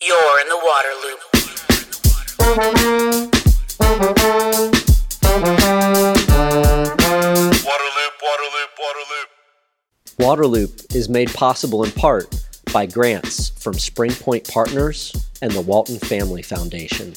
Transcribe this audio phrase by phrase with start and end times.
[0.00, 1.18] You're in the water loop.
[7.64, 9.28] Waterloop, Waterloop, Waterloop.
[10.20, 12.32] Waterloop is made possible in part
[12.72, 17.14] by grants from Spring Point Partners and the Walton Family Foundation.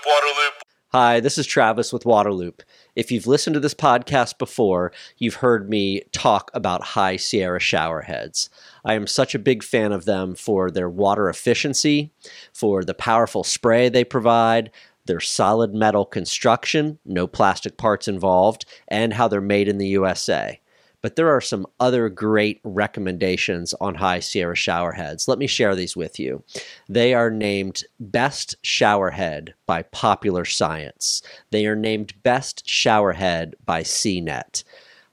[0.00, 2.60] Waterloop, Hi, this is Travis with Waterloop.
[2.94, 8.48] If you've listened to this podcast before, you've heard me talk about High Sierra showerheads.
[8.84, 12.12] I am such a big fan of them for their water efficiency,
[12.52, 14.70] for the powerful spray they provide,
[15.06, 20.60] their solid metal construction, no plastic parts involved, and how they're made in the USA.
[21.02, 25.28] But there are some other great recommendations on High Sierra showerheads.
[25.28, 26.42] Let me share these with you.
[26.88, 31.20] They are named Best Showerhead by Popular Science.
[31.50, 34.64] They are named Best Showerhead by CNET.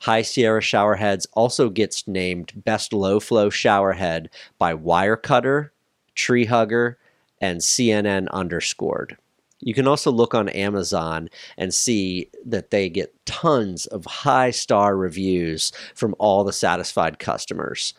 [0.02, 5.70] High Sierra Showerheads also gets named Best Low Flow Showerhead by Wirecutter,
[6.16, 6.98] Tree Hugger,
[7.40, 9.16] and CNN underscored.
[9.60, 14.98] You can also look on Amazon and see that they get tons of high star
[14.98, 17.94] reviews from all the satisfied customers.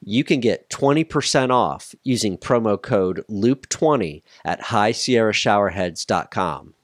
[0.00, 6.74] You can get 20% off using promo code LOOP20 at highsierrashowerheads.com.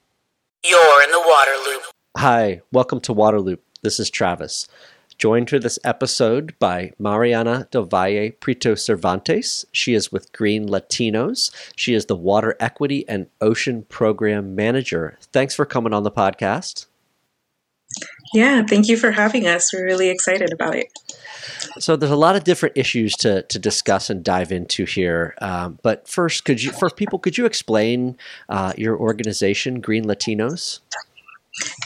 [0.65, 1.83] You're in the water loop.
[2.17, 3.59] Hi, welcome to Waterloop.
[3.85, 4.67] This is Travis.
[5.19, 9.63] Joined for this episode by Mariana Del Valle Prieto Cervantes.
[9.71, 11.51] She is with Green Latinos.
[11.75, 15.19] She is the Water Equity and Ocean Program Manager.
[15.31, 16.87] Thanks for coming on the podcast.
[18.33, 19.71] Yeah, thank you for having us.
[19.71, 20.87] We're really excited about it.
[21.77, 25.35] So there's a lot of different issues to, to discuss and dive into here.
[25.41, 28.17] Um, but first, could you, for people, could you explain
[28.49, 30.79] uh, your organization, Green Latinos?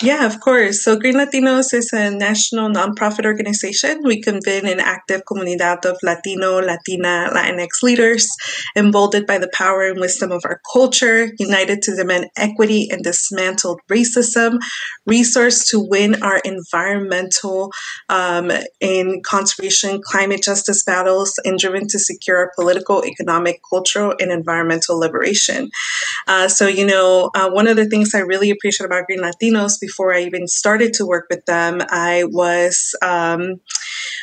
[0.01, 0.83] Yeah, of course.
[0.83, 4.01] So Green Latinos is a national nonprofit organization.
[4.03, 8.27] We convene an active comunidad of Latino, Latina, Latinx leaders,
[8.75, 13.79] emboldened by the power and wisdom of our culture, united to demand equity and dismantle
[13.89, 14.57] racism,
[15.05, 17.71] resource to win our environmental
[18.07, 24.31] um, and conservation, climate justice battles, and driven to secure our political, economic, cultural, and
[24.31, 25.69] environmental liberation.
[26.27, 29.58] Uh, so, you know, uh, one of the things I really appreciate about Green Latinos
[29.79, 33.61] before I even started to work with them, I was um,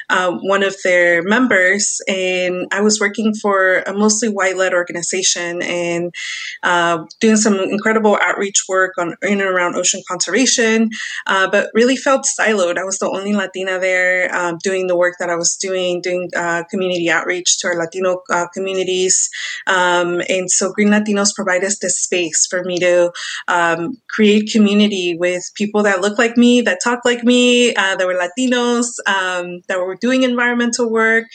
[0.09, 6.15] uh, one of their members, and I was working for a mostly white-led organization and
[6.63, 10.91] uh, doing some incredible outreach work on in and around ocean conservation,
[11.27, 12.79] uh, but really felt siloed.
[12.79, 16.31] I was the only Latina there um, doing the work that I was doing, doing
[16.37, 19.29] uh, community outreach to our Latino uh, communities,
[19.67, 23.13] um, and so Green Latinos provide us this space for me to
[23.49, 28.07] um, create community with people that look like me, that talk like me, uh, that
[28.07, 31.27] were Latinos, um, that were doing environmental work,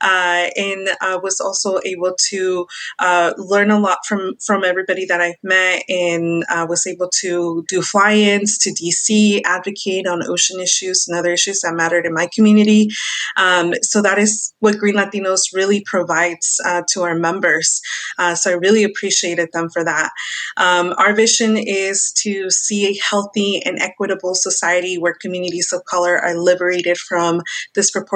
[0.00, 2.66] uh, and uh, was also able to
[2.98, 7.82] uh, learn a lot from from everybody that I've met, and was able to do
[7.82, 12.88] fly-ins to DC, advocate on ocean issues and other issues that mattered in my community.
[13.36, 17.80] Um, so that is what Green Latinos really provides uh, to our members.
[18.18, 20.10] Uh, so I really appreciated them for that.
[20.56, 26.18] Um, our vision is to see a healthy and equitable society where communities of color
[26.18, 27.42] are liberated from
[27.74, 28.07] disproportionate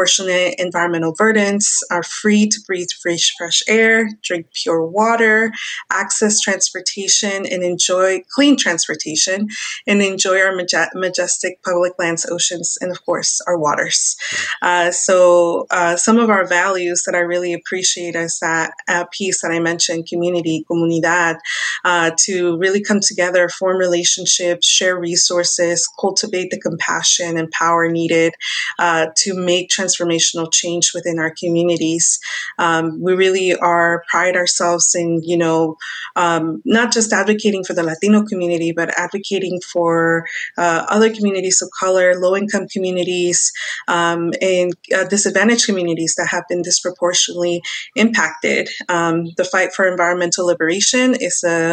[0.59, 5.53] environmental burdens, are free to breathe fresh, fresh air, drink pure water,
[5.91, 9.49] access transportation, and enjoy clean transportation,
[9.87, 14.17] and enjoy our maje- majestic public lands, oceans, and of course, our waters.
[14.61, 19.43] Uh, so, uh, some of our values that I really appreciate is that uh, piece
[19.43, 21.39] that I mentioned community, comunidad,
[21.85, 28.35] uh, to really come together, form relationships, share resources, cultivate the compassion and power needed
[28.79, 32.19] uh, to make transformational change within our communities.
[32.59, 35.77] Um, we really are pride ourselves in, you know,
[36.17, 40.27] um, not just advocating for the Latino community, but advocating for
[40.59, 43.53] uh, other communities of color, low income communities,
[43.89, 47.63] um, and uh, disadvantaged communities that have been disproportionately
[47.97, 48.69] impacted.
[48.89, 51.72] Um, the fight for environmental liberation is a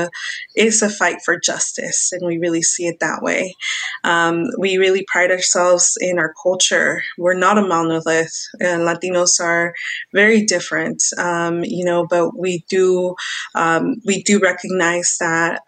[0.56, 3.56] is a fight for justice, and we really see it that way.
[4.04, 7.01] Um, we really pride ourselves in our culture.
[7.18, 9.74] We're not a monolith, and Latinos are
[10.13, 12.07] very different, um, you know.
[12.07, 13.16] But we do
[13.56, 15.62] um, we do recognize that.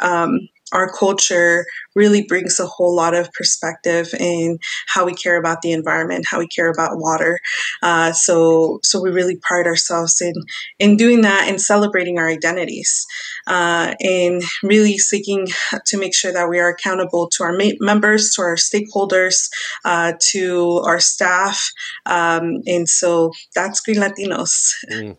[0.72, 1.66] Our culture
[1.96, 6.40] really brings a whole lot of perspective in how we care about the environment, how
[6.40, 7.40] we care about water.
[7.82, 10.34] Uh, so, so we really pride ourselves in
[10.80, 13.06] in doing that and celebrating our identities,
[13.48, 15.48] uh, and really seeking
[15.86, 19.50] to make sure that we are accountable to our ma- members, to our stakeholders,
[19.86, 21.72] uh, to our staff,
[22.06, 24.74] um, and so that's Green Latinos.
[24.92, 25.18] Mm.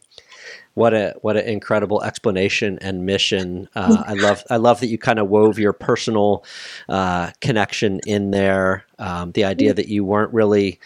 [0.74, 3.68] What a what an incredible explanation and mission.
[3.74, 6.44] Uh, I love I love that you kind of wove your personal
[6.88, 8.84] uh, connection in there.
[8.98, 10.80] Um, the idea that you weren't really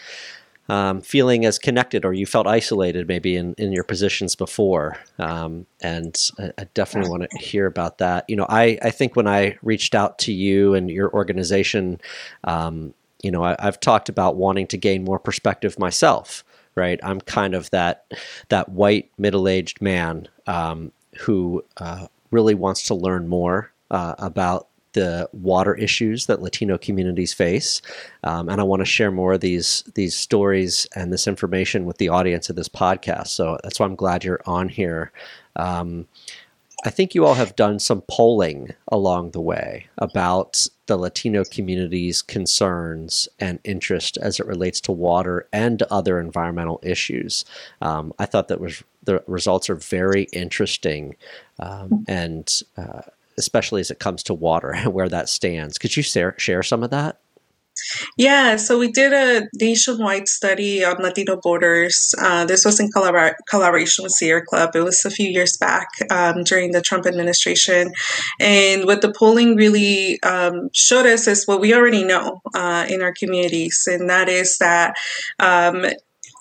[0.69, 4.97] um, feeling as connected or you felt isolated maybe in, in your positions before.
[5.17, 8.25] Um, and I, I definitely want to hear about that.
[8.27, 12.01] You know, I, I think when I reached out to you and your organization,
[12.43, 12.93] um,
[13.23, 16.43] you know, I, I've talked about wanting to gain more perspective myself.
[16.77, 18.05] Right, I'm kind of that
[18.49, 25.27] that white middle-aged man um, who uh, really wants to learn more uh, about the
[25.33, 27.81] water issues that Latino communities face,
[28.23, 31.97] um, and I want to share more of these these stories and this information with
[31.97, 33.29] the audience of this podcast.
[33.29, 35.11] So that's why I'm glad you're on here.
[35.55, 36.07] Um,
[36.85, 42.21] I think you all have done some polling along the way about the Latino community's
[42.21, 47.45] concerns and interest as it relates to water and other environmental issues.
[47.81, 51.15] Um, I thought that was the results are very interesting
[51.59, 53.01] um, and uh,
[53.37, 55.77] especially as it comes to water and where that stands.
[55.77, 57.19] Could you share, share some of that?
[58.17, 62.13] Yeah, so we did a nationwide study on Latino voters.
[62.19, 64.75] Uh, this was in collabor- collaboration with Sierra Club.
[64.75, 67.91] It was a few years back um, during the Trump administration.
[68.39, 73.01] And what the polling really um, showed us is what we already know uh, in
[73.01, 74.95] our communities, and that is that
[75.39, 75.85] um,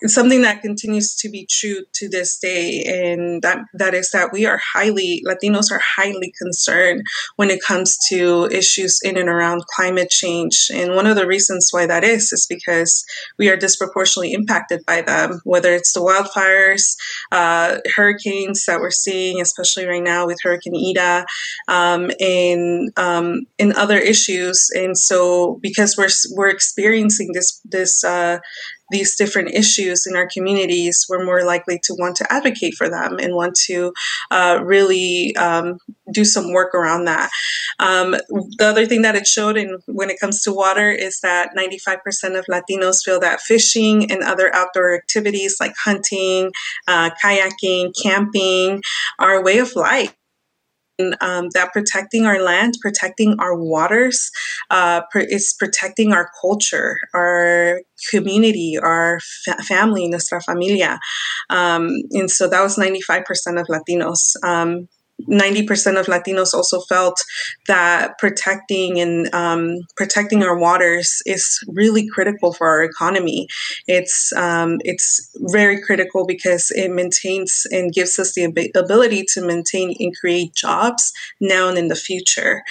[0.05, 4.47] something that continues to be true to this day and that that is that we
[4.47, 7.03] are highly latinos are highly concerned
[7.37, 10.71] when it comes to issues in and around climate change.
[10.73, 13.05] And one of the reasons why that is is because
[13.39, 16.97] we are disproportionately impacted by them whether it's the wildfires
[17.33, 21.25] uh, hurricanes that we're seeing especially right now with hurricane ida
[21.69, 24.69] um, and um, and other issues.
[24.75, 28.39] And so because we're we're experiencing this this uh,
[28.91, 33.19] these different issues in our communities, we're more likely to want to advocate for them
[33.19, 33.93] and want to
[34.31, 35.79] uh, really um,
[36.13, 37.31] do some work around that.
[37.79, 38.13] Um,
[38.59, 42.39] the other thing that it showed in when it comes to water is that 95%
[42.39, 46.51] of Latinos feel that fishing and other outdoor activities like hunting,
[46.89, 48.83] uh, kayaking, camping
[49.19, 50.16] are a way of life
[51.21, 54.31] um, that protecting our land, protecting our waters,
[54.71, 60.99] uh, is protecting our culture, our community, our fa- family, nuestra familia.
[61.51, 63.25] Um, and so that was 95%
[63.61, 64.35] of Latinos.
[64.43, 64.89] Um,
[65.23, 67.21] 90% of Latinos also felt
[67.67, 73.49] that protecting and um, protecting our waters is really critical for our economy.
[73.89, 79.95] It's um, it's very critical because it maintains and gives us the ability to maintain
[79.99, 82.63] and create jobs now and in the future.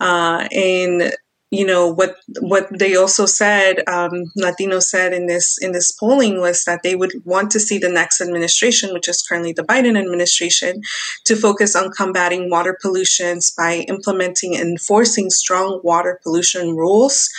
[0.00, 1.14] Uh, and
[1.54, 6.40] you know what what they also said um, latino said in this in this polling
[6.40, 9.98] was that they would want to see the next administration which is currently the biden
[9.98, 10.80] administration
[11.24, 17.30] to focus on combating water pollutions by implementing and enforcing strong water pollution rules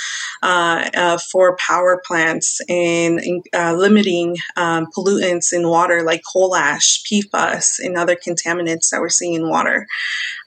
[0.43, 3.19] uh, uh, for power plants and
[3.53, 9.09] uh, limiting um, pollutants in water like coal ash pfas and other contaminants that we're
[9.09, 9.87] seeing in water.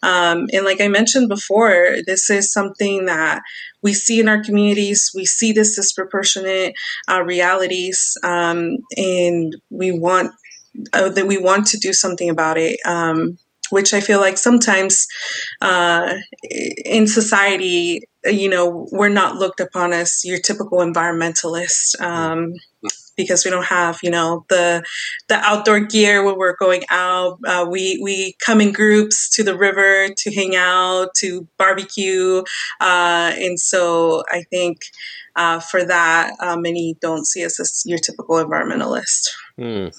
[0.03, 3.43] Um, and like I mentioned before, this is something that
[3.83, 5.11] we see in our communities.
[5.15, 6.75] We see this disproportionate
[7.11, 10.33] uh, realities, um, and we want
[10.93, 12.79] uh, that we want to do something about it.
[12.85, 13.39] Um,
[13.71, 15.07] which I feel like sometimes
[15.61, 16.15] uh,
[16.87, 22.01] in society, you know, we're not looked upon as your typical environmentalist.
[22.01, 22.55] Um,
[23.19, 24.83] because we don't have you know the
[25.29, 27.39] the outdoor gear when we're going out.
[27.47, 32.43] Uh, we we come in groups to the river to hang out to barbecue,
[32.81, 34.79] uh, and so I think
[35.37, 39.29] uh, for that, uh, many don't see us as your typical environmentalist.
[39.59, 39.93] Mm.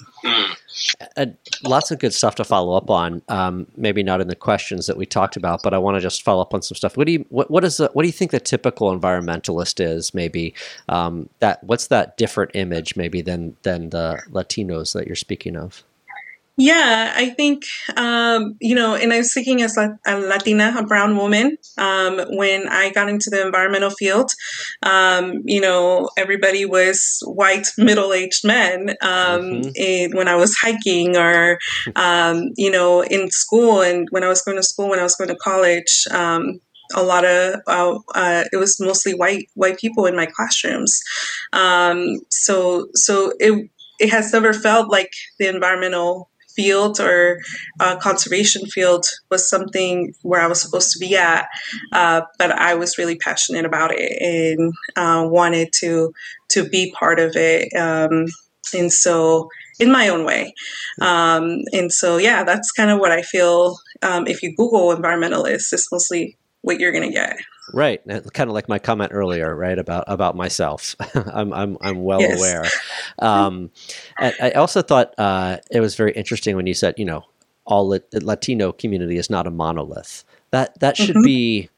[1.17, 1.25] Uh,
[1.63, 3.21] lots of good stuff to follow up on.
[3.27, 6.23] Um, maybe not in the questions that we talked about, but I want to just
[6.23, 6.95] follow up on some stuff.
[6.95, 10.13] What do you what, what is the, what do you think the typical environmentalist is?
[10.13, 10.53] Maybe
[10.87, 15.83] um, that what's that different image maybe than than the Latinos that you're speaking of?
[16.61, 17.63] Yeah, I think,
[17.95, 22.19] um, you know, and I was thinking as a, a Latina, a brown woman, um,
[22.31, 24.29] when I got into the environmental field,
[24.83, 28.89] um, you know, everybody was white, middle aged men.
[29.01, 30.17] Um, mm-hmm.
[30.17, 31.59] when I was hiking or,
[31.95, 35.15] um, you know, in school and when I was going to school, when I was
[35.15, 36.59] going to college, um,
[36.93, 40.99] a lot of uh, uh, it was mostly white white people in my classrooms
[41.53, 46.28] um, so so it it has never felt like the environmental
[46.59, 47.39] field or
[47.79, 51.47] uh, conservation field was something where I was supposed to be at,
[51.93, 56.11] uh, but I was really passionate about it and uh, wanted to
[56.49, 57.73] to be part of it.
[57.73, 58.25] Um,
[58.73, 59.47] and so
[59.79, 60.53] in my own way.
[61.01, 63.77] Um, and so, yeah, that's kind of what I feel.
[64.01, 67.37] Um, if you Google environmentalist, it's mostly what you're going to get.
[67.73, 68.01] Right,
[68.33, 70.95] kind of like my comment earlier, right about about myself.
[71.13, 72.37] I'm I'm I'm well yes.
[72.37, 72.65] aware.
[73.19, 73.71] Um,
[74.19, 77.25] I also thought uh, it was very interesting when you said, you know,
[77.65, 80.23] all Latino community is not a monolith.
[80.51, 81.25] That that should mm-hmm.
[81.25, 81.69] be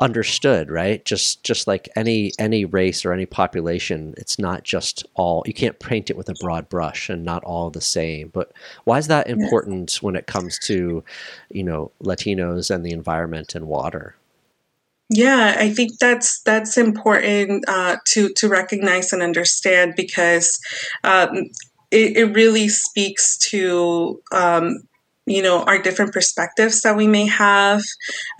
[0.00, 1.04] understood, right?
[1.04, 5.42] Just just like any any race or any population, it's not just all.
[5.46, 8.28] You can't paint it with a broad brush and not all the same.
[8.28, 8.52] But
[8.84, 11.04] why is that important when it comes to,
[11.50, 14.16] you know, Latinos and the environment and water?
[15.14, 20.58] Yeah, I think that's that's important uh, to to recognize and understand because
[21.04, 21.50] um,
[21.92, 24.80] it, it, really speaks to um,
[25.26, 27.80] you know our different perspectives that we may have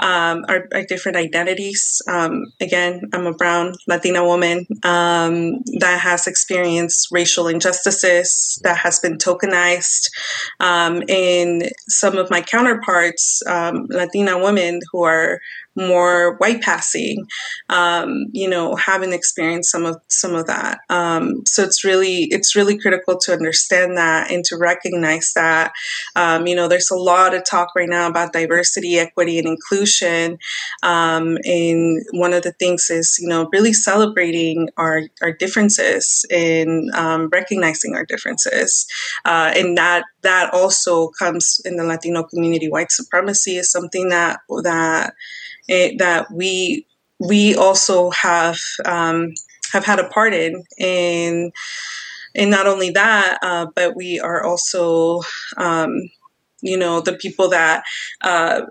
[0.01, 2.03] um, our, our, different identities.
[2.09, 8.99] Um, again i'm a brown latina woman um, that has experienced racial injustices that has
[8.99, 10.11] been tokenized
[10.59, 15.41] um, and some of my counterparts um, latina women who are
[15.77, 17.27] more white passing,
[17.69, 20.79] um, you know, having experienced some of some of that.
[20.89, 25.73] Um, so it's really it's really critical to understand that and to recognize that.
[26.17, 30.39] Um, you know, there's a lot of talk right now about diversity, equity, and inclusion.
[30.83, 36.91] Um, and one of the things is you know really celebrating our our differences and
[36.95, 38.87] um, recognizing our differences,
[39.25, 42.69] uh, and that that also comes in the Latino community.
[42.69, 45.15] White supremacy is something that that
[45.69, 46.87] it, that we
[47.21, 49.33] we also have um,
[49.73, 51.53] have had a part in and
[52.35, 55.23] and not only that uh, but we are also
[55.57, 55.95] um,
[56.61, 57.85] you know the people that
[58.23, 58.63] uh,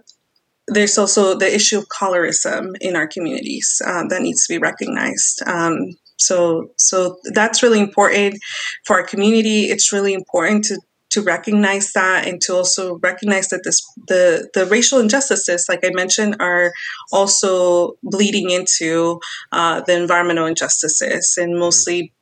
[0.67, 5.41] there's also the issue of colorism in our communities uh, that needs to be recognized.
[5.45, 8.39] Um, so so that's really important
[8.85, 9.65] for our community.
[9.65, 10.79] It's really important to
[11.13, 15.91] to recognize that and to also recognize that this the the racial injustices, like I
[15.91, 16.72] mentioned, are
[17.12, 19.20] also bleeding into
[19.51, 22.13] uh, the environmental injustices and mostly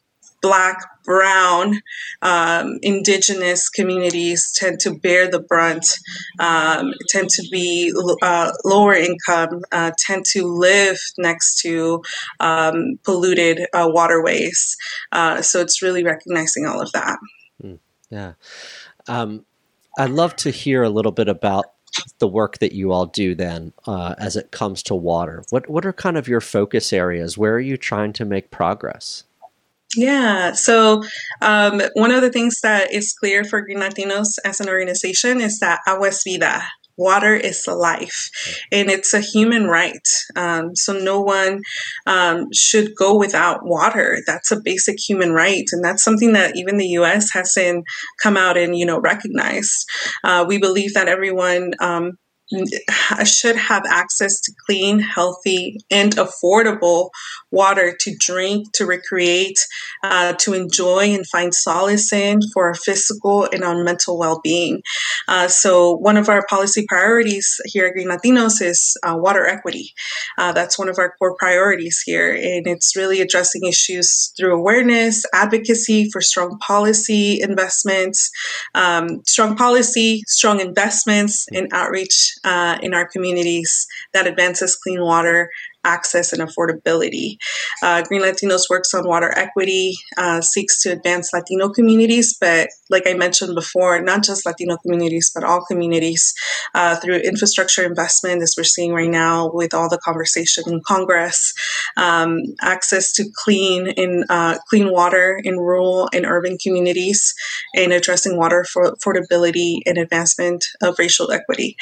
[0.42, 1.80] black, brown,
[2.22, 5.86] um, indigenous communities tend to bear the brunt,
[6.40, 12.02] um, tend to be uh, lower income, uh, tend to live next to
[12.40, 14.76] um, polluted uh, waterways.
[15.12, 17.18] Uh, so it's really recognizing all of that.
[17.64, 17.80] Mm,
[18.10, 18.34] yeah.
[19.08, 19.46] Um,
[19.98, 21.66] I'd love to hear a little bit about
[22.20, 25.44] the work that you all do then uh, as it comes to water.
[25.50, 27.38] What what are kind of your focus areas?
[27.38, 29.24] Where are you trying to make progress?
[29.98, 31.04] Yeah, so
[31.42, 35.60] um, one of the things that is clear for Green Latinos as an organization is
[35.60, 36.64] that agua es vida
[37.02, 38.30] water is life
[38.72, 40.08] and it's a human right.
[40.36, 41.62] Um, so no one
[42.06, 44.20] um, should go without water.
[44.28, 45.66] That's a basic human right.
[45.72, 47.86] And that's something that even the US hasn't
[48.22, 49.90] come out and, you know, recognized.
[50.24, 52.12] Uh, we believe that everyone um,
[53.26, 57.10] should have access to clean, healthy, and affordable
[57.52, 59.60] water to drink, to recreate,
[60.04, 64.82] uh, to enjoy and find solace in for our physical and our mental well being.
[65.28, 69.94] Uh, so, one of our policy priorities here at Green Latinos is uh, water equity.
[70.38, 75.24] Uh, that's one of our core priorities here, and it's really addressing issues through awareness,
[75.34, 78.30] advocacy for strong policy investments,
[78.76, 85.50] um, strong policy, strong investments, and outreach uh, in our communities that advances clean water
[85.84, 87.38] access and affordability.
[87.82, 93.08] Uh, Green Latinos works on water equity, uh, seeks to advance Latino communities, but like
[93.08, 96.34] I mentioned before, not just Latino communities, but all communities
[96.76, 101.54] uh, through infrastructure investment, as we're seeing right now with all the conversation in Congress,
[101.98, 107.34] um, access to clean in uh, clean water in rural and urban communities,
[107.76, 111.76] and addressing water for affordability and advancement of racial equity.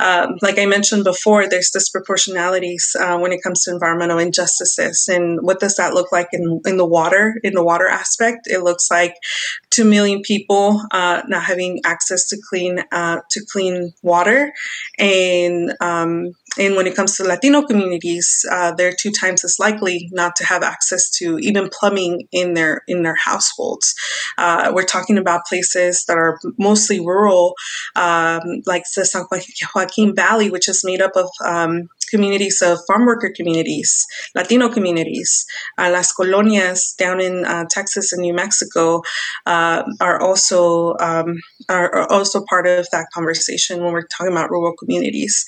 [0.00, 5.08] Um, like I mentioned before, there's disproportionalities uh, when it comes to environmental injustices.
[5.08, 8.46] And what does that look like in, in the water, in the water aspect?
[8.46, 9.16] It looks like
[9.70, 14.52] 2 million people uh, not having access to clean, uh, to clean water.
[14.98, 20.08] And, um, and when it comes to Latino communities, uh, they're two times as likely
[20.12, 23.94] not to have access to even plumbing in their in their households.
[24.36, 27.54] Uh, we're talking about places that are mostly rural,
[27.96, 29.24] um, like the San
[29.74, 35.46] Joaquin Valley, which is made up of um, communities of farm worker communities, Latino communities.
[35.78, 39.00] Uh, Las colonias down in uh, Texas and New Mexico
[39.46, 44.50] uh, are also um, are, are, also part of that conversation when we're talking about
[44.50, 45.44] rural communities.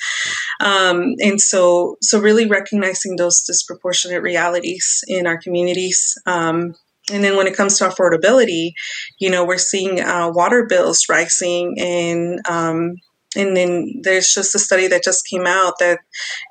[0.61, 6.17] Um, and so, so really recognizing those disproportionate realities in our communities.
[6.27, 6.75] Um,
[7.13, 8.73] and then when it comes to affordability,
[9.19, 12.97] you know, we're seeing uh, water bills rising and um,
[13.37, 15.99] and then there's just a study that just came out that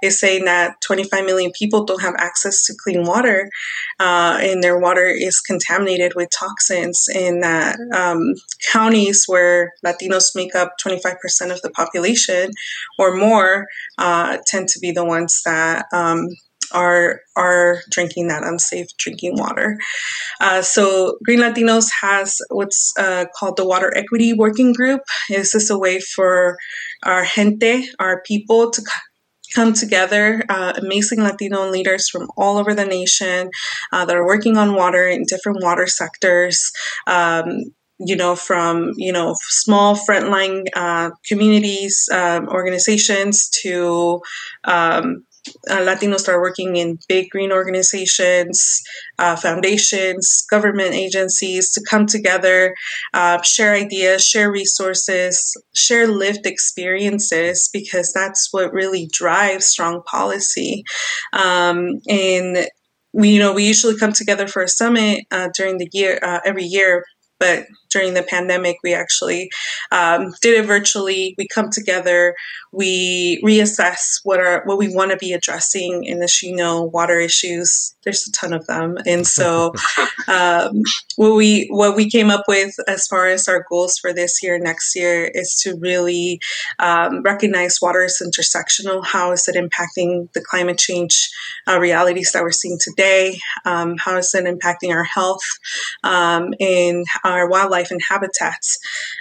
[0.01, 3.49] is saying that 25 million people don't have access to clean water,
[3.99, 7.07] uh, and their water is contaminated with toxins.
[7.13, 8.33] In that um,
[8.71, 11.15] counties where Latinos make up 25%
[11.51, 12.51] of the population
[12.97, 16.29] or more uh, tend to be the ones that um,
[16.73, 19.77] are are drinking that unsafe drinking water.
[20.41, 25.01] Uh, so Green Latinos has what's uh, called the Water Equity Working Group.
[25.29, 26.57] Is this a way for
[27.03, 28.81] our gente, our people, to
[29.53, 33.49] come together, uh, amazing Latino leaders from all over the nation
[33.91, 36.71] uh, that are working on water in different water sectors.
[37.07, 44.19] Um, you know, from you know small frontline uh, communities, um, organizations to
[44.63, 45.23] um,
[45.69, 48.81] uh, Latinos are working in big green organizations,
[49.19, 52.73] uh, foundations, government agencies to come together,
[53.13, 60.83] uh, share ideas, share resources, share lived experiences, because that's what really drives strong policy.
[61.33, 62.67] Um, and
[63.13, 66.39] we, you know, we usually come together for a summit uh, during the year, uh,
[66.45, 67.03] every year,
[67.43, 69.51] but during the pandemic, we actually
[69.91, 71.35] um, did it virtually.
[71.37, 72.35] We come together,
[72.71, 77.92] we reassess what are what we want to be addressing in the know water issues.
[78.03, 79.73] There's a ton of them, and so
[80.27, 80.81] um,
[81.15, 84.59] what we what we came up with as far as our goals for this year,
[84.59, 86.39] next year, is to really
[86.79, 89.05] um, recognize water is intersectional.
[89.05, 91.29] How is it impacting the climate change
[91.67, 93.39] uh, realities that we're seeing today?
[93.65, 95.43] Um, how is it impacting our health
[96.03, 97.91] um, and our wildlife?
[97.93, 98.77] and habitats.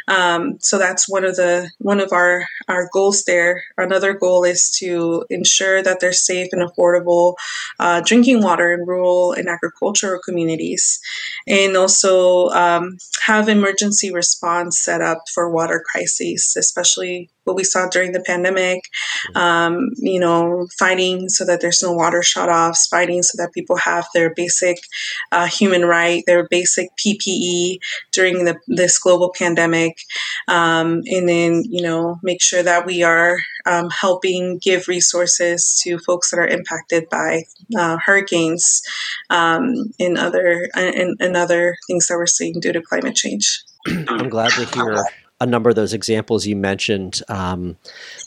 [0.09, 3.63] Um, so that's one of the one of our our goals there.
[3.77, 7.35] Another goal is to ensure that there's safe and affordable
[7.79, 11.01] uh, drinking water in rural and agricultural communities,
[11.47, 17.89] and also um, have emergency response set up for water crises, especially what we saw
[17.89, 18.83] during the pandemic,
[19.31, 19.37] mm-hmm.
[19.37, 23.77] um, you know, fighting so that there's no water shut offs, fighting so that people
[23.77, 24.79] have their basic
[25.33, 27.79] uh, human right, their basic PPE
[28.13, 29.99] during the, this global pandemic,
[30.49, 35.99] um, and then, you know, make sure that we are um, helping give resources to
[35.99, 37.45] folks that are impacted by
[37.77, 38.83] uh, hurricanes
[39.31, 43.63] um, and other and, and other things that we're seeing due to climate change.
[43.87, 45.05] I'm glad to hear
[45.43, 47.77] a number of those examples you mentioned, um,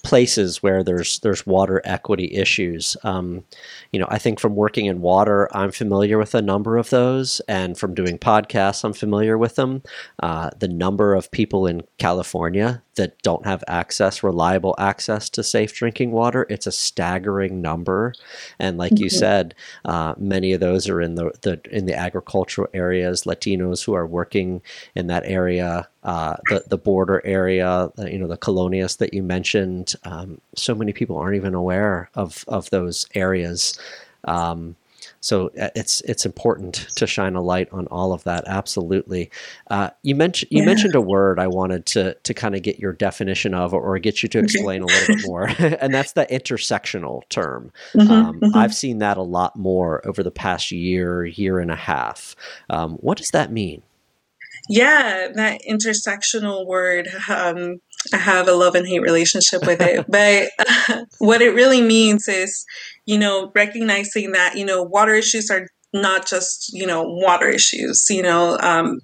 [0.04, 2.97] places where there's there's water equity issues.
[3.04, 3.45] Um,
[3.91, 7.39] you know, I think from working in water, I'm familiar with a number of those,
[7.47, 9.82] and from doing podcasts, I'm familiar with them.
[10.21, 15.73] Uh, the number of people in California that don't have access, reliable access to safe
[15.73, 18.13] drinking water, it's a staggering number.
[18.60, 19.04] And like mm-hmm.
[19.04, 23.23] you said, uh, many of those are in the, the in the agricultural areas.
[23.23, 24.62] Latinos who are working
[24.95, 29.96] in that area, uh, the the border area, you know, the colonias that you mentioned.
[30.04, 33.78] Um, so many people aren't even aware of of those areas.
[34.24, 34.76] Um,
[35.20, 38.44] so uh, it's it's important to shine a light on all of that.
[38.46, 39.32] Absolutely.
[39.72, 40.68] Uh, you mentioned you yeah.
[40.68, 43.98] mentioned a word I wanted to to kind of get your definition of, or, or
[43.98, 44.94] get you to explain okay.
[44.94, 45.48] a little bit more,
[45.82, 47.72] and that's the intersectional term.
[47.96, 48.56] Mm-hmm, um, mm-hmm.
[48.56, 52.36] I've seen that a lot more over the past year, year and a half.
[52.70, 53.82] Um, what does that mean?
[54.67, 57.08] Yeah, that intersectional word.
[57.30, 57.80] Um,
[58.13, 60.06] I have a love and hate relationship with it.
[60.10, 62.65] but uh, what it really means is,
[63.06, 68.06] you know, recognizing that, you know, water issues are not just, you know, water issues,
[68.10, 68.99] you know, um,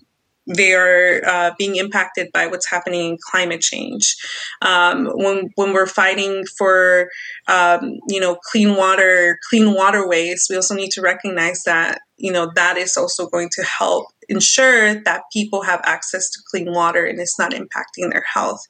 [0.47, 4.15] they are uh, being impacted by what's happening in climate change.
[4.61, 7.09] Um, when when we're fighting for
[7.47, 12.51] um, you know clean water, clean waterways, we also need to recognize that you know
[12.55, 17.19] that is also going to help ensure that people have access to clean water and
[17.19, 18.65] it's not impacting their health.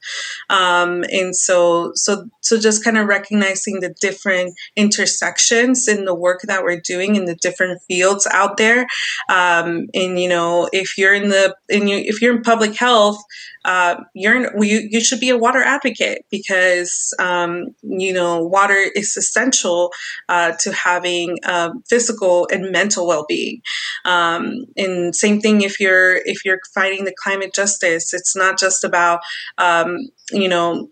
[0.49, 6.41] Um, and so, so, so just kind of recognizing the different intersections in the work
[6.43, 8.87] that we're doing in the different fields out there.
[9.29, 13.21] Um, and you know, if you're in the, in you, if you're in public health,
[13.63, 19.15] uh, you're you, you should be a water advocate because um, you know water is
[19.15, 19.91] essential
[20.29, 23.61] uh, to having uh, physical and mental well-being.
[24.05, 28.85] Um, and same thing if you're if you're fighting the climate justice, it's not just
[28.85, 29.19] about
[29.57, 29.97] um,
[30.31, 30.87] you know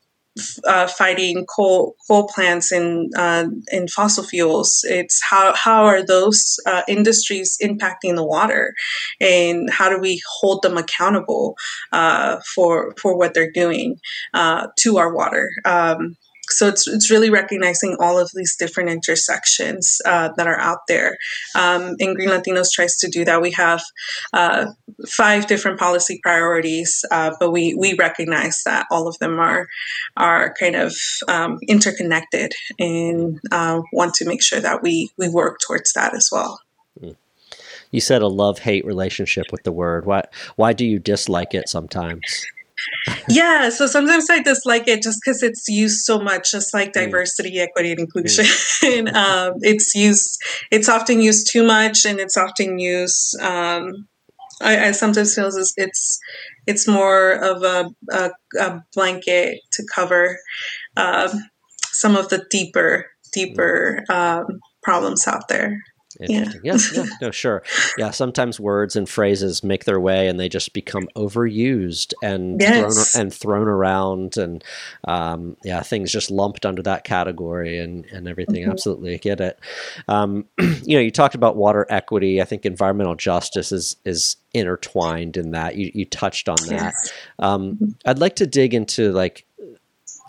[0.65, 3.45] uh, fighting coal coal plants and uh,
[3.93, 4.86] fossil fuels.
[4.88, 8.74] It's how how are those uh, industries impacting the water,
[9.22, 11.56] and how do we hold them accountable
[11.91, 13.98] uh, for for what they're doing
[14.34, 15.52] uh, to our water.
[15.65, 16.15] Um,
[16.49, 21.17] so it's it's really recognizing all of these different intersections uh, that are out there.
[21.55, 23.41] Um, and Green Latinos tries to do that.
[23.41, 23.81] We have
[24.33, 24.67] uh,
[25.07, 29.67] five different policy priorities, uh, but we we recognize that all of them are
[30.17, 30.93] are kind of
[31.27, 36.29] um, interconnected, and uh, want to make sure that we we work towards that as
[36.31, 36.59] well.
[37.01, 37.15] Mm.
[37.91, 40.05] You said a love hate relationship with the word.
[40.05, 40.23] Why
[40.55, 42.45] why do you dislike it sometimes?
[43.29, 46.93] Yeah, so sometimes I dislike it just because it's used so much, just like mm.
[46.93, 48.45] diversity, equity, and inclusion.
[48.45, 49.13] Mm.
[49.13, 53.39] um, it's used, it's often used too much, and it's often used.
[53.41, 54.07] Um,
[54.61, 56.19] I, I, sometimes feel it's it's
[56.67, 60.37] it's more of a, a, a blanket to cover
[60.97, 61.29] um,
[61.91, 64.45] some of the deeper deeper um,
[64.83, 65.77] problems out there.
[66.19, 66.62] Interesting.
[66.63, 66.73] Yeah.
[66.73, 67.63] yeah, yeah, no, sure.
[67.97, 73.13] Yeah, sometimes words and phrases make their way and they just become overused and yes.
[73.13, 74.63] thrown and thrown around, and
[75.05, 78.63] um, yeah, things just lumped under that category and and everything.
[78.63, 78.71] Mm-hmm.
[78.71, 79.60] Absolutely, get it.
[80.08, 82.41] Um, you know, you talked about water equity.
[82.41, 85.75] I think environmental justice is is intertwined in that.
[85.75, 86.93] You you touched on that.
[86.93, 87.13] Yes.
[87.39, 87.86] Um, mm-hmm.
[88.05, 89.45] I'd like to dig into like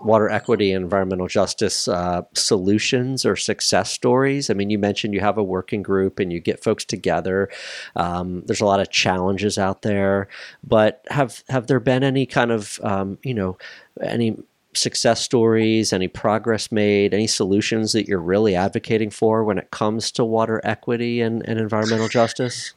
[0.00, 4.50] water equity and environmental justice uh, solutions or success stories?
[4.50, 7.48] I mean, you mentioned you have a working group and you get folks together.
[7.96, 10.28] Um, there's a lot of challenges out there,
[10.64, 13.58] but have have there been any kind of um, you know
[14.02, 14.36] any
[14.74, 20.10] success stories, any progress made, any solutions that you're really advocating for when it comes
[20.12, 22.74] to water equity and, and environmental justice?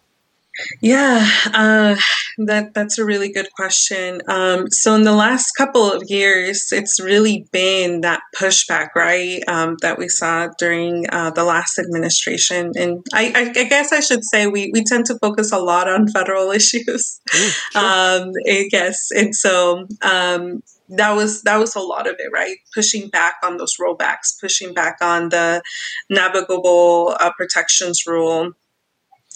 [0.82, 1.96] Yeah, uh,
[2.38, 4.22] that that's a really good question.
[4.28, 9.78] Um, so in the last couple of years, it's really been that pushback, right, um,
[9.82, 12.72] that we saw during uh, the last administration.
[12.76, 15.90] And I, I, I, guess I should say we, we tend to focus a lot
[15.90, 17.20] on federal issues.
[17.36, 17.82] Ooh, sure.
[17.82, 22.58] um, I guess, and so um, that was that was a lot of it, right?
[22.76, 25.64] Pushing back on those rollbacks, pushing back on the
[26.12, 28.54] navigable uh, protections rule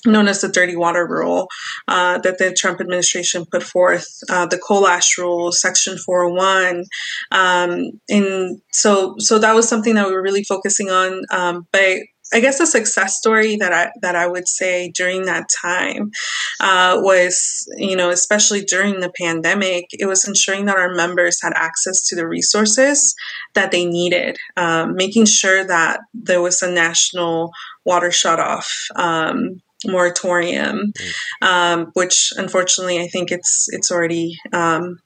[0.05, 1.47] known as the dirty water rule
[1.87, 6.83] uh, that the Trump administration put forth, uh, the coal ash rule, Section 401.
[7.31, 11.23] Um, and so, so that was something that we were really focusing on.
[11.31, 11.99] Um, but
[12.33, 16.11] I guess a success story that I that I would say during that time
[16.59, 21.53] uh, was, you know, especially during the pandemic, it was ensuring that our members had
[21.55, 23.15] access to the resources
[23.53, 27.51] that they needed, um, making sure that there was a national
[27.85, 28.69] water shut off.
[28.95, 31.47] Um, moratorium, mm.
[31.47, 34.99] um, which unfortunately I think it's it's already um,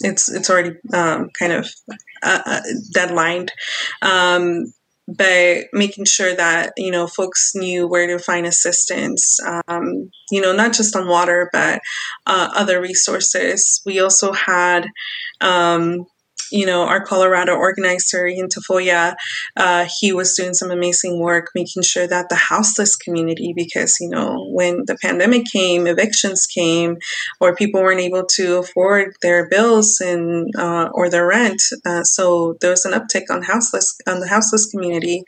[0.00, 1.68] it's it's already um, kind of
[2.22, 2.60] uh, uh,
[2.94, 3.50] deadlined.
[4.00, 4.72] Um,
[5.08, 10.52] but making sure that you know folks knew where to find assistance, um, you know,
[10.52, 11.80] not just on water but
[12.26, 13.82] uh, other resources.
[13.84, 14.86] We also had
[15.40, 16.06] um,
[16.52, 19.14] you know, our Colorado organizer Ean Tafoya,
[19.56, 24.08] uh, he was doing some amazing work making sure that the houseless community, because, you
[24.08, 26.96] know, when the pandemic came, evictions came,
[27.40, 31.60] or people weren't able to afford their bills and uh, or their rent.
[31.84, 35.22] Uh, so there was an uptick on houseless on the houseless community,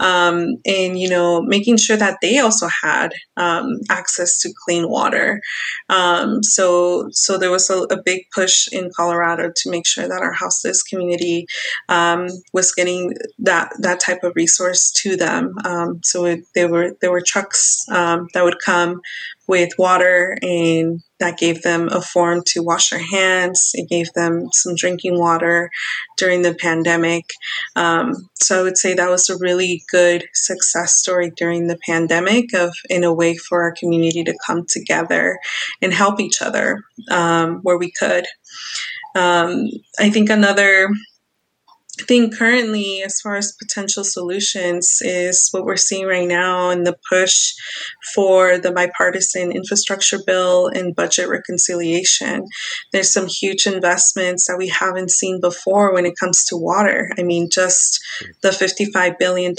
[0.00, 5.40] um, and you know, making sure that they also had um, access to clean water.
[5.88, 10.22] Um, so so there was a, a big push in Colorado to make sure that
[10.22, 11.46] our house this community
[11.88, 15.54] um, was getting that that type of resource to them.
[15.64, 19.00] Um, so it, there were there were trucks um, that would come
[19.48, 23.70] with water and that gave them a form to wash their hands.
[23.74, 25.70] It gave them some drinking water
[26.16, 27.24] during the pandemic.
[27.76, 32.54] Um, so I would say that was a really good success story during the pandemic
[32.54, 35.38] of in a way for our community to come together
[35.80, 38.26] and help each other um, where we could.
[39.14, 39.66] Um,
[39.98, 40.88] I think another
[42.02, 46.96] thing currently, as far as potential solutions, is what we're seeing right now in the
[47.10, 47.52] push
[48.14, 52.44] for the bipartisan infrastructure bill and budget reconciliation.
[52.92, 57.10] There's some huge investments that we haven't seen before when it comes to water.
[57.18, 58.00] I mean, just
[58.42, 59.54] the $55 billion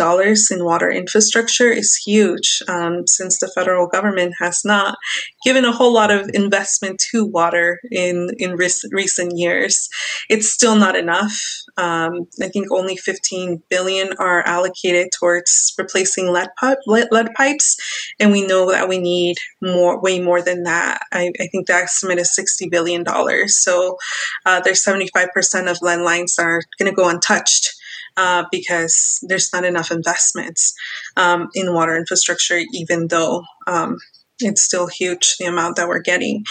[0.51, 4.97] in water infrastructure is huge um, since the federal government has not
[5.45, 9.89] given a whole lot of investment to water in, in recent years.
[10.29, 11.33] It's still not enough.
[11.77, 16.49] Um, I think only 15 billion are allocated towards replacing lead,
[16.87, 17.77] lead pipes,
[18.19, 21.03] and we know that we need more, way more than that.
[21.11, 23.57] I, I think the estimate is 60 billion dollars.
[23.57, 23.97] So
[24.45, 27.73] uh, there's 75 percent of lead lines that are going to go untouched.
[28.15, 30.75] Uh, because there's not enough investments
[31.17, 33.97] um, in water infrastructure, even though um,
[34.39, 36.43] it's still huge the amount that we're getting.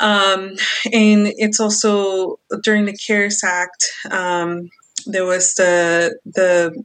[0.00, 0.52] Um,
[0.92, 4.68] and it's also during the CARES Act, um,
[5.06, 6.84] there was the the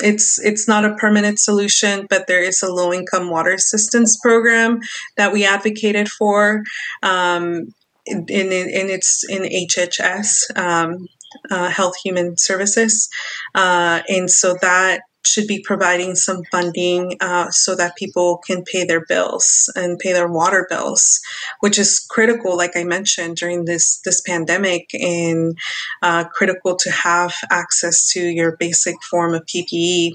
[0.00, 4.80] it's it's not a permanent solution, but there is a low income water assistance program
[5.16, 6.62] that we advocated for.
[7.02, 7.74] Um,
[8.06, 11.08] in, in, in it's in HHS, um,
[11.50, 13.08] uh, Health Human Services,
[13.54, 18.84] uh, and so that should be providing some funding uh, so that people can pay
[18.84, 21.20] their bills and pay their water bills,
[21.60, 25.56] which is critical, like I mentioned during this this pandemic, and
[26.02, 30.12] uh, critical to have access to your basic form of PPE.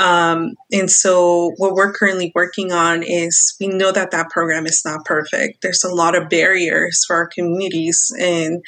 [0.00, 4.82] Um, and so, what we're currently working on is we know that that program is
[4.84, 5.62] not perfect.
[5.62, 8.62] There's a lot of barriers for our communities, and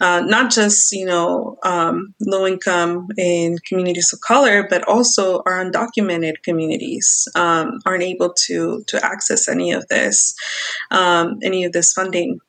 [0.00, 5.64] uh, not just you know um, low income and communities of color, but also our
[5.64, 10.34] undocumented communities um, aren't able to to access any of this,
[10.90, 12.40] um, any of this funding.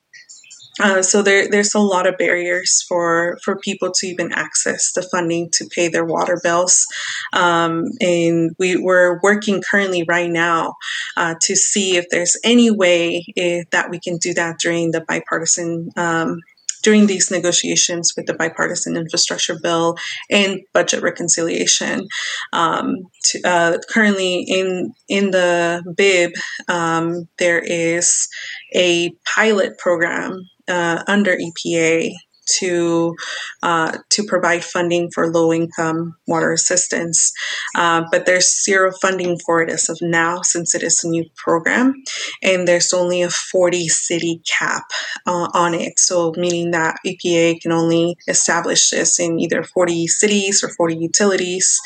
[0.80, 5.02] Uh, so there, there's a lot of barriers for, for people to even access the
[5.02, 6.86] funding to pay their water bills.
[7.32, 10.74] Um, and we, we're working currently right now
[11.16, 14.92] uh, to see if there's any way if, eh, that we can do that during
[14.92, 16.40] the bipartisan um,
[16.88, 19.94] during these negotiations with the bipartisan infrastructure bill
[20.30, 22.08] and budget reconciliation.
[22.54, 26.32] Um, to, uh, currently, in in the BIB,
[26.66, 28.26] um, there is
[28.74, 32.10] a pilot program uh, under EPA
[32.58, 33.14] to
[33.62, 37.32] uh, to provide funding for low income water assistance,
[37.74, 41.24] uh, but there's zero funding for it as of now since it is a new
[41.36, 41.94] program,
[42.42, 44.84] and there's only a 40 city cap
[45.26, 45.98] uh, on it.
[45.98, 51.78] So meaning that EPA can only establish this in either 40 cities or 40 utilities.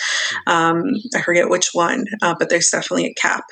[0.47, 3.45] Um, I forget which one, uh, but there's definitely a cap.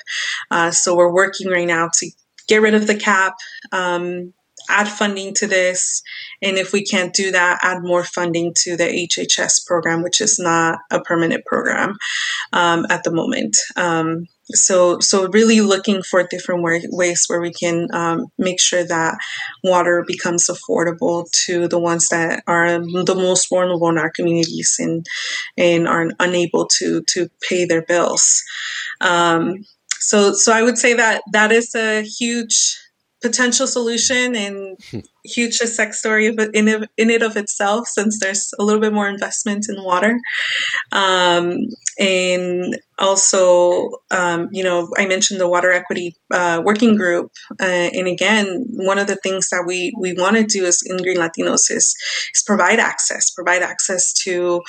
[0.51, 2.11] Uh, so we're working right now to
[2.49, 3.35] get rid of the cap.
[3.73, 4.35] Um,
[4.71, 6.03] add funding to this.
[6.43, 10.39] And if we can't do that, add more funding to the HHS program, which is
[10.39, 11.97] not a permanent program
[12.53, 13.57] um, at the moment.
[13.77, 18.85] Um, so, so really looking for different way, ways where we can um, make sure
[18.85, 19.19] that
[19.63, 25.07] water becomes affordable to the ones that are the most vulnerable in our communities and
[25.57, 28.43] and are unable to to pay their bills.
[29.01, 29.65] Um,
[30.01, 32.80] so, so I would say that that is a huge
[33.23, 34.79] potential solution and
[35.25, 38.93] huge sex story but in it, in it of itself since there's a little bit
[38.93, 40.19] more investment in water.
[40.93, 47.31] Um, and also um, you know i mentioned the water equity uh, working group
[47.61, 50.97] uh, and again one of the things that we we want to do is in
[50.99, 51.95] green latinos is
[52.35, 54.63] is provide access provide access to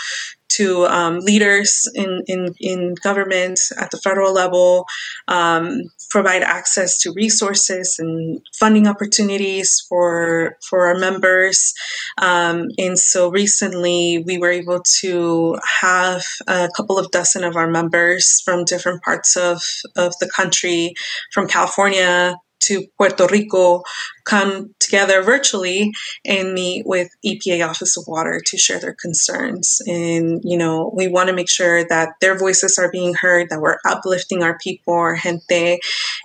[0.52, 4.86] to um, leaders in, in, in government at the federal level,
[5.28, 11.74] um, provide access to resources and funding opportunities for for our members.
[12.22, 17.70] Um, and so recently, we were able to have a couple of dozen of our
[17.70, 19.64] members from different parts of,
[19.96, 20.94] of the country,
[21.32, 23.84] from California, to Puerto Rico
[24.26, 25.92] come together virtually
[26.26, 29.82] and meet with EPA Office of Water to share their concerns.
[29.88, 33.62] And, you know, we want to make sure that their voices are being heard, that
[33.62, 35.80] we're uplifting our people, our gente,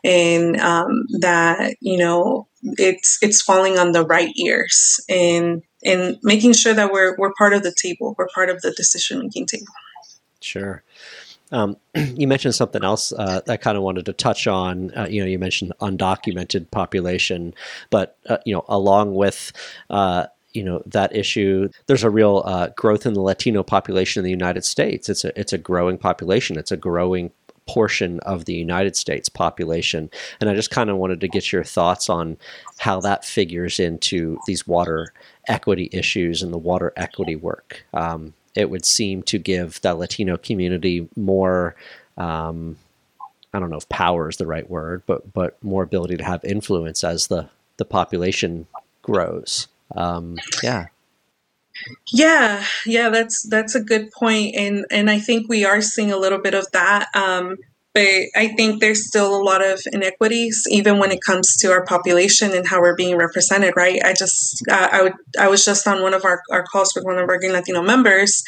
[0.04, 6.52] and um, that, you know, it's it's falling on the right ears and and making
[6.52, 9.66] sure that we're we're part of the table, we're part of the decision making table.
[10.40, 10.82] Sure.
[11.52, 14.92] Um, you mentioned something else uh, I kind of wanted to touch on.
[14.96, 17.54] Uh, you know, you mentioned undocumented population,
[17.90, 19.52] but uh, you know, along with
[19.90, 24.24] uh, you know that issue, there's a real uh, growth in the Latino population in
[24.24, 25.08] the United States.
[25.08, 26.58] It's a it's a growing population.
[26.58, 27.30] It's a growing
[27.66, 31.64] portion of the United States population, and I just kind of wanted to get your
[31.64, 32.38] thoughts on
[32.78, 35.12] how that figures into these water
[35.48, 37.84] equity issues and the water equity work.
[37.92, 41.76] Um, it would seem to give the Latino community more.
[42.16, 42.76] Um,
[43.52, 46.44] I don't know if power is the right word, but but more ability to have
[46.44, 48.66] influence as the the population
[49.02, 49.68] grows.
[49.94, 50.86] Um, yeah.
[52.10, 56.16] Yeah, yeah, that's that's a good point, and and I think we are seeing a
[56.16, 57.08] little bit of that.
[57.14, 57.58] Um,
[57.96, 61.82] but I think there's still a lot of inequities, even when it comes to our
[61.86, 63.72] population and how we're being represented.
[63.74, 63.98] Right?
[64.04, 67.04] I just uh, I would I was just on one of our, our calls with
[67.06, 68.42] one of our Green Latino members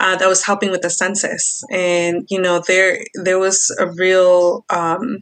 [0.00, 4.64] uh, that was helping with the census, and you know there there was a real
[4.70, 5.18] um,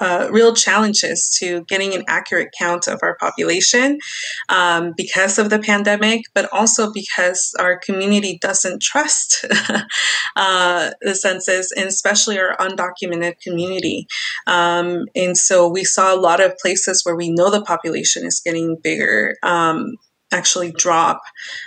[0.00, 3.98] uh, real challenges to getting an accurate count of our population
[4.48, 9.44] um, because of the pandemic, but also because our community doesn't trust
[10.36, 14.06] uh, the census, and especially our undocumented community.
[14.46, 18.40] Um, and so we saw a lot of places where we know the population is
[18.44, 19.36] getting bigger.
[19.42, 19.96] Um,
[20.32, 21.20] actually drop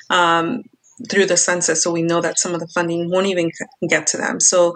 [0.09, 0.63] um,
[1.09, 3.51] through the census, so we know that some of the funding won't even
[3.89, 4.39] get to them.
[4.39, 4.75] So,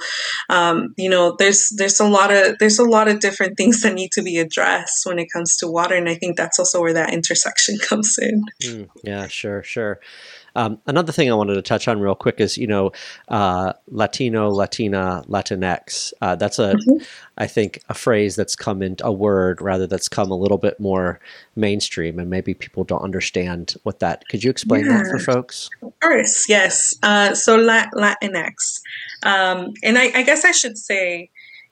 [0.50, 3.94] um, you know, there's there's a lot of there's a lot of different things that
[3.94, 6.94] need to be addressed when it comes to water, and I think that's also where
[6.94, 8.44] that intersection comes in.
[8.64, 10.00] Mm, yeah, sure, sure.
[10.58, 12.92] Um, another thing I wanted to touch on real quick is, you know,
[13.28, 16.14] uh, Latino, Latina, Latinx.
[16.20, 17.04] Uh, that's a, mm-hmm.
[17.38, 20.80] I think, a phrase that's come in a word rather that's come a little bit
[20.80, 21.20] more
[21.56, 24.28] mainstream, and maybe people don't understand what that.
[24.30, 25.04] Could you explain yeah.
[25.04, 25.70] that for folks?
[26.08, 26.96] Course, yes.
[27.04, 28.54] Uh, so Latinx,
[29.24, 31.30] um, and I, I guess I should say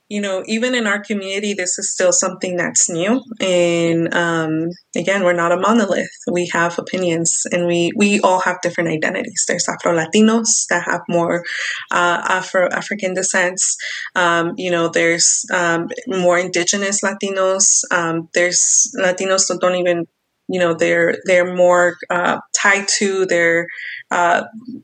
[0.08, 3.24] you know, even in our community, this is still something that's new.
[3.39, 6.12] And um, again, we're not a monolith.
[6.32, 9.45] We have opinions, and we we all have different identities.
[9.48, 11.43] There's Afro Latinos that have more
[11.91, 13.76] uh, Afro African descents.
[14.15, 17.80] Um, you know, there's um, more Indigenous Latinos.
[17.89, 20.06] Um, there's Latinos that don't even
[20.48, 23.67] you know they're they're more uh, tied to their
[24.11, 24.43] uh,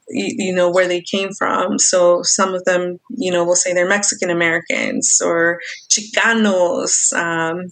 [0.09, 1.77] you, you, know where they came from.
[1.77, 7.71] So some of them you know will say they're mexican americans or chicanos um,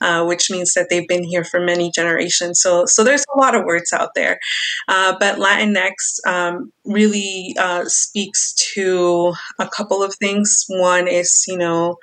[0.00, 2.60] uh, which means that they've been here for many generations.
[2.60, 4.38] So so there's a lot of words out there.
[4.88, 10.64] Uh, but latinx um, really uh, speaks to a couple of things.
[10.68, 11.96] One is you know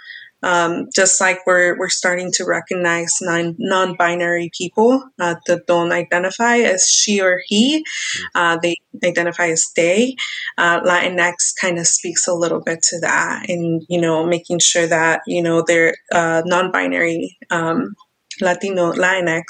[0.47, 6.57] um, just like we're, we're starting to recognize non, binary people uh, that don't identify
[6.59, 7.83] as she or he,
[8.33, 10.15] uh, they identify as they.
[10.57, 14.87] Uh, Latinx kind of speaks a little bit to that and, you know, making sure
[14.87, 17.93] that, you know, they're uh, non binary um,
[18.39, 19.43] Latino, Latinx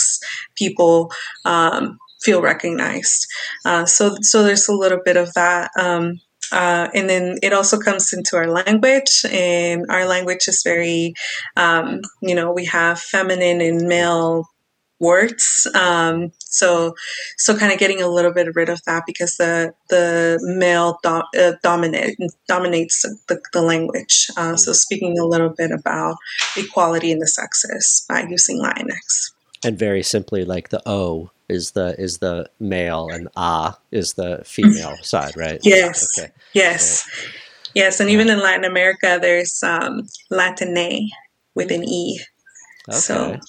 [0.55, 1.11] people.
[1.45, 3.27] Um, feel recognized.
[3.63, 5.69] Uh, so, so there's a little bit of that.
[6.51, 11.13] Uh, and then it also comes into our language, and our language is very,
[11.55, 14.45] um, you know, we have feminine and male
[14.99, 15.67] words.
[15.75, 16.95] Um, so,
[17.37, 21.21] so kind of getting a little bit rid of that because the the male do,
[21.39, 24.27] uh, dominate dominates the, the language.
[24.37, 26.15] Uh, so, speaking a little bit about
[26.55, 29.31] equality in the sexes by using Latinx.
[29.63, 34.41] And very simply, like the O is the is the male and ah is the
[34.45, 35.59] female side, right?
[35.63, 36.07] Yes.
[36.17, 36.31] Okay.
[36.53, 37.07] Yes.
[37.73, 41.09] Yes, and even in Latin America, there's um, Latine
[41.53, 42.19] with an e.
[42.89, 42.97] Okay.
[42.97, 43.39] So.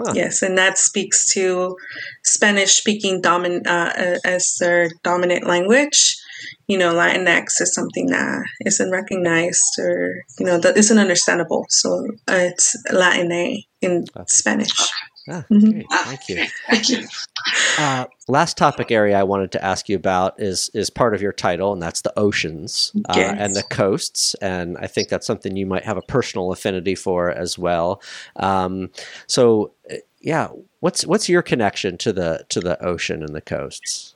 [0.00, 0.12] Huh.
[0.14, 1.76] Yes, and that speaks to
[2.22, 6.16] Spanish-speaking domin- uh, uh, as their dominant language.
[6.68, 11.66] You know, Latinx is something that isn't recognized or you know that isn't understandable.
[11.68, 14.70] So uh, it's Latine in Spanish.
[15.30, 15.80] Ah, mm-hmm.
[16.04, 16.46] Thank you.
[16.68, 17.06] Thank you.
[17.78, 21.32] Uh, last topic area I wanted to ask you about is is part of your
[21.32, 23.36] title, and that's the oceans uh, yes.
[23.38, 24.34] and the coasts.
[24.34, 28.02] And I think that's something you might have a personal affinity for as well.
[28.36, 28.90] Um,
[29.26, 30.48] so, uh, yeah,
[30.80, 34.14] what's what's your connection to the to the ocean and the coasts?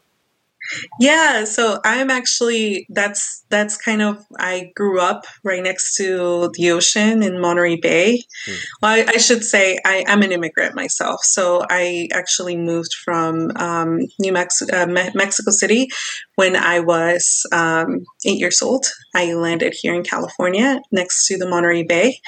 [1.00, 6.70] Yeah, so I'm actually that's that's kind of I grew up right next to the
[6.70, 8.22] ocean in Monterey Bay.
[8.48, 8.56] Mm.
[8.80, 13.50] Well, I, I, should say I am an immigrant myself, so I actually moved from
[13.56, 15.88] um, New Mexico, uh, Me- Mexico City
[16.36, 18.86] when I was um, eight years old.
[19.14, 22.18] I landed here in California next to the Monterey Bay,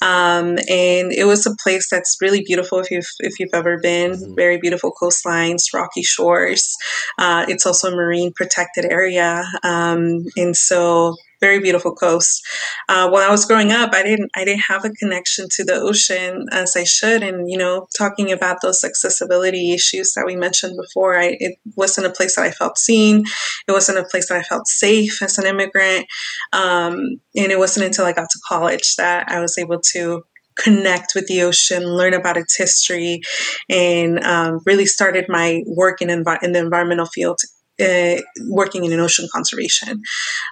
[0.00, 2.78] um, and it was a place that's really beautiful.
[2.78, 4.34] If you've if you've ever been, mm-hmm.
[4.36, 6.76] very beautiful coastlines, rocky shores.
[7.18, 12.46] Uh, it's also a marine protected area, um, and so very beautiful coast.
[12.88, 15.74] Uh, when I was growing up, I didn't I didn't have a connection to the
[15.74, 20.76] ocean as I should, and you know, talking about those accessibility issues that we mentioned
[20.80, 23.24] before, I it wasn't a place that I felt seen.
[23.66, 26.06] It wasn't a place that I felt safe as an immigrant,
[26.52, 30.22] um, and it wasn't until I got to college that I was able to
[30.58, 33.22] connect with the ocean, learn about its history,
[33.68, 37.40] and um, really started my work in, envi- in the environmental field
[37.80, 40.02] uh, working in an ocean conservation.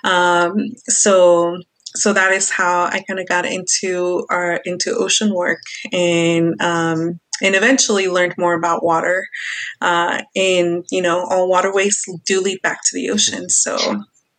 [0.05, 0.55] Um,
[0.89, 1.59] so
[1.95, 5.61] so that is how I kind of got into our into ocean work
[5.93, 9.27] and um, and eventually learned more about water.
[9.81, 13.77] Uh, and you know, all waterways do lead back to the ocean, so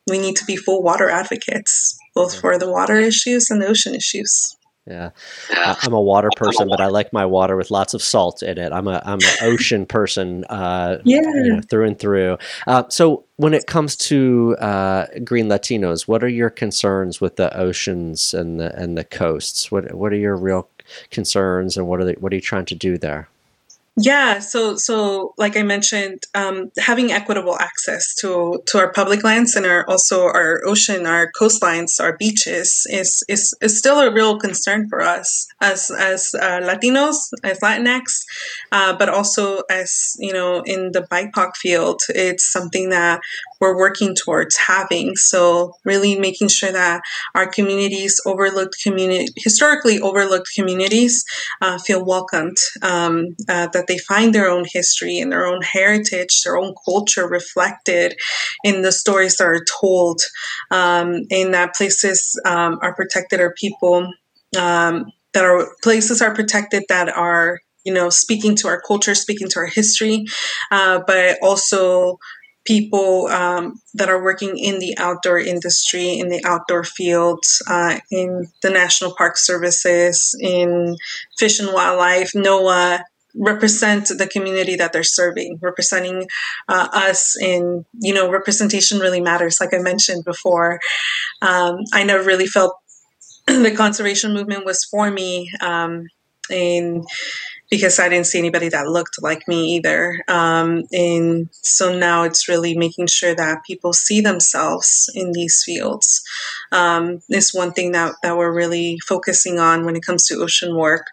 [0.08, 3.96] we need to be full water advocates, both for the water issues and the ocean
[3.96, 4.56] issues.
[4.90, 5.12] Yeah,
[5.84, 8.72] I'm a water person, but I like my water with lots of salt in it.
[8.72, 12.38] I'm a I'm an ocean person, uh, yeah, you know, through and through.
[12.66, 18.34] Uh, so when it comes to uh, GreenLatinos, what are your concerns with the oceans
[18.34, 19.72] and the and the coasts?
[19.72, 20.68] What what are your real
[21.12, 23.30] concerns, and what are they, what are you trying to do there?
[24.02, 29.56] Yeah, so so like I mentioned, um, having equitable access to to our public lands
[29.58, 34.40] and our also our ocean, our coastlines, our beaches is is, is still a real
[34.40, 38.04] concern for us as as uh, Latinos, as Latinx,
[38.72, 43.20] uh, but also as you know in the BIPOC field, it's something that
[43.60, 45.16] we're working towards having.
[45.16, 47.02] So really making sure that
[47.36, 51.24] our communities, overlooked community, historically overlooked communities,
[51.62, 56.42] uh, feel welcomed, um, uh, that they find their own history and their own heritage,
[56.44, 58.16] their own culture reflected
[58.64, 60.22] in the stories that are told,
[60.72, 64.10] um, and that places um, are protected or people
[64.58, 69.48] um, that are places are protected that are you know speaking to our culture, speaking
[69.50, 70.26] to our history,
[70.72, 72.18] uh, but also
[72.66, 78.48] people um, that are working in the outdoor industry, in the outdoor fields, uh, in
[78.62, 80.96] the national park services, in
[81.38, 83.02] fish and wildlife, NOAA,
[83.36, 86.28] represent the community that they're serving, representing
[86.68, 89.58] uh, us in, you know, representation really matters.
[89.62, 90.80] Like I mentioned before,
[91.42, 92.76] um, I never really felt
[93.48, 95.50] the conservation movement was for me.
[95.62, 96.08] Um,
[96.52, 97.06] and
[97.70, 100.24] because I didn't see anybody that looked like me either.
[100.28, 106.24] Um, and so now it's really making sure that people see themselves in these fields.
[106.72, 107.20] Um,
[107.54, 111.06] one thing that, that we're really focusing on when it comes to ocean work.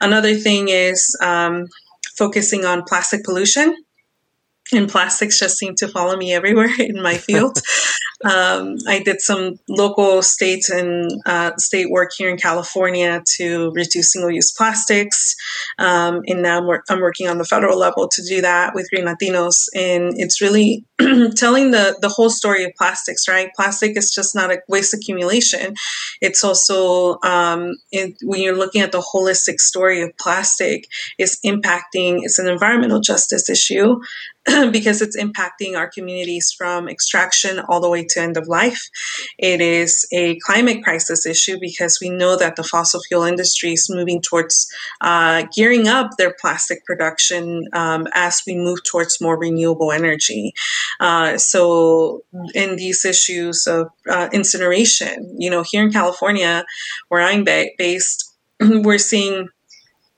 [0.00, 1.68] Another thing is um,
[2.16, 3.74] focusing on plastic pollution
[4.72, 7.58] and plastics just seem to follow me everywhere in my field.
[8.24, 14.12] um, I did some local, state, and uh, state work here in California to reduce
[14.12, 15.34] single-use plastics,
[15.78, 19.68] um, and now I'm, I'm, working on the federal level to do that with GreenLatinos.
[19.74, 20.84] And it's really
[21.34, 23.26] telling the the whole story of plastics.
[23.26, 25.74] Right, plastic is just not a waste accumulation;
[26.20, 32.20] it's also um, it, when you're looking at the holistic story of plastic, it's impacting.
[32.22, 33.98] It's an environmental justice issue.
[34.72, 38.88] because it's impacting our communities from extraction all the way to end of life.
[39.38, 43.90] It is a climate crisis issue because we know that the fossil fuel industry is
[43.90, 44.66] moving towards
[45.02, 50.54] uh, gearing up their plastic production um, as we move towards more renewable energy.
[51.00, 52.22] Uh, so,
[52.54, 56.64] in these issues of uh, incineration, you know, here in California,
[57.08, 58.24] where I'm ba- based,
[58.60, 59.48] we're seeing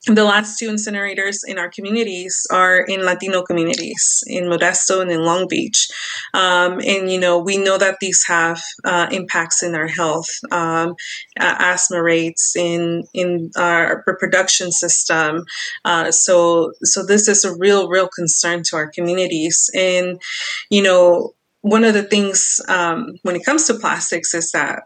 [0.06, 5.22] the last two incinerators in our communities are in Latino communities in Modesto and in
[5.22, 5.88] Long Beach.
[6.34, 10.96] Um, and, you know, we know that these have uh, impacts in our health, um,
[11.38, 15.44] asthma rates, in, in our reproduction system.
[15.84, 19.70] Uh, so, so this is a real, real concern to our communities.
[19.72, 20.20] And,
[20.68, 24.82] you know, one of the things um, when it comes to plastics is that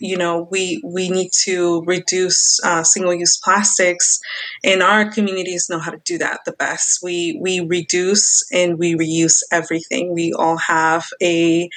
[0.00, 4.20] you know we we need to reduce uh, single-use plastics
[4.64, 7.00] and our communities know how to do that the best.
[7.02, 10.14] We we reduce and we reuse everything.
[10.14, 11.68] We all have a,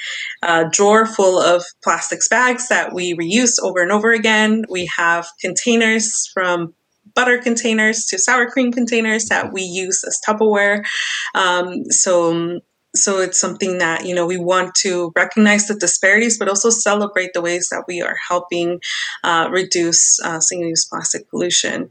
[0.42, 4.64] a drawer full of plastics bags that we reuse over and over again.
[4.68, 6.74] We have containers from
[7.14, 10.84] butter containers to sour cream containers that we use as Tupperware.
[11.34, 12.60] Um, so
[12.94, 17.32] so it's something that you know we want to recognize the disparities but also celebrate
[17.32, 18.80] the ways that we are helping
[19.24, 21.88] uh, reduce uh, single-use plastic pollution.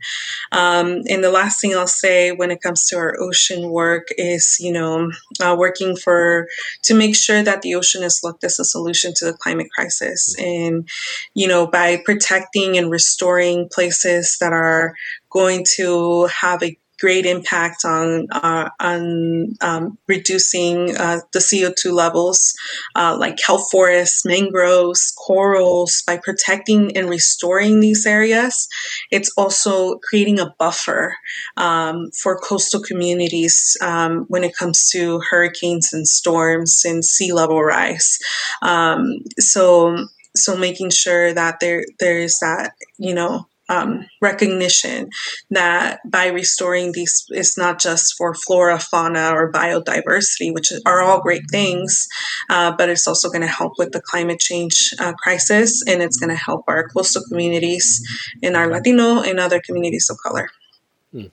[0.52, 4.58] Um, and the last thing i'll say when it comes to our ocean work is
[4.60, 6.48] you know uh, working for
[6.84, 10.36] to make sure that the ocean is looked as a solution to the climate crisis.
[10.40, 10.88] And
[11.34, 14.96] you know by protecting and restoring places that are
[15.30, 22.54] going to have a great impact on uh, on um, reducing uh, the CO2 levels,
[22.96, 28.68] uh, like kelp forests, mangroves, corals, by protecting and restoring these areas.
[29.10, 31.16] It's also creating a buffer
[31.58, 37.62] um, for coastal communities um, when it comes to hurricanes and storms and sea level
[37.64, 38.20] rise.
[38.62, 45.10] Um, so so making sure that there there is that you know um, recognition
[45.50, 51.22] that by restoring these, it's not just for flora, fauna, or biodiversity, which are all
[51.22, 52.08] great things,
[52.50, 56.18] uh, but it's also going to help with the climate change uh, crisis, and it's
[56.18, 58.06] going to help our coastal communities
[58.42, 60.50] in our Latino and other communities of color.
[61.14, 61.28] Hmm.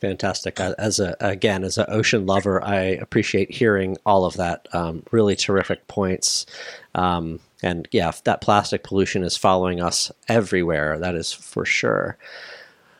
[0.00, 0.58] Fantastic.
[0.58, 4.66] As a again, as an ocean lover, I appreciate hearing all of that.
[4.72, 6.46] Um, really terrific points.
[6.96, 10.98] Um, and yeah, that plastic pollution is following us everywhere.
[10.98, 12.18] That is for sure.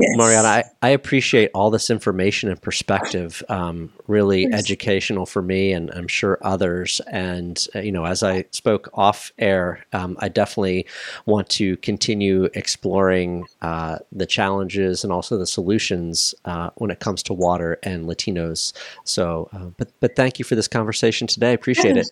[0.00, 0.16] Yes.
[0.16, 3.44] Mariana, I, I appreciate all this information and perspective.
[3.48, 7.00] Um, really educational for me, and I'm sure others.
[7.12, 10.86] And uh, you know, as I spoke off air, um, I definitely
[11.26, 17.22] want to continue exploring uh, the challenges and also the solutions uh, when it comes
[17.24, 18.72] to water and Latinos.
[19.04, 21.52] So, uh, but but thank you for this conversation today.
[21.52, 22.10] Appreciate it.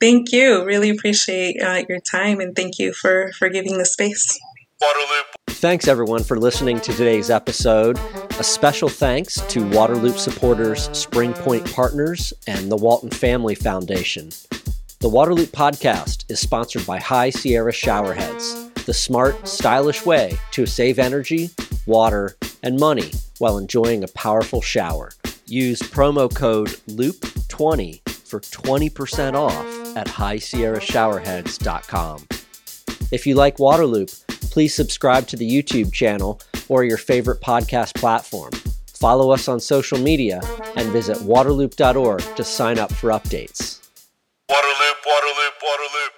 [0.00, 0.64] Thank you.
[0.64, 4.38] Really appreciate uh, your time and thank you for, for giving the space.
[5.48, 7.98] Thanks everyone for listening to today's episode.
[8.38, 14.28] A special thanks to Waterloop supporters Spring Point Partners and the Walton Family Foundation.
[15.00, 20.98] The Waterloop podcast is sponsored by High Sierra Showerheads, the smart, stylish way to save
[20.98, 21.50] energy,
[21.86, 25.10] water, and money while enjoying a powerful shower.
[25.46, 32.26] Use promo code LOOP20 for 20% off at highsierrashowerheads.com.
[33.12, 34.10] If you like Waterloop,
[34.50, 38.50] please subscribe to the YouTube channel or your favorite podcast platform.
[38.88, 40.40] Follow us on social media
[40.74, 43.86] and visit waterloop.org to sign up for updates.
[44.50, 46.15] Waterloop, Waterloop, Waterloop.